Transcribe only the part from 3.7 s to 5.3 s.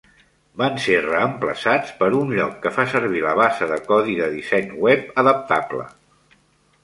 de codi de disseny web